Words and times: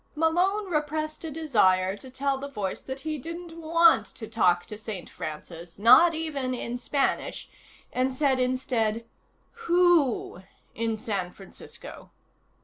Malone 0.15 0.65
repressed 0.65 1.23
a 1.23 1.29
desire 1.29 1.95
to 1.95 2.09
tell 2.09 2.39
the 2.39 2.47
voice 2.49 2.81
that 2.81 3.01
he 3.01 3.19
didn't 3.19 3.55
want 3.55 4.07
to 4.07 4.27
talk 4.27 4.65
to 4.65 4.75
St. 4.75 5.07
Francis, 5.07 5.77
not 5.77 6.15
even 6.15 6.55
in 6.55 6.75
Spanish, 6.79 7.47
and 7.93 8.11
said 8.11 8.39
instead: 8.39 9.05
"Who 9.67 10.41
in 10.73 10.97
San 10.97 11.29
Francisco?" 11.29 12.09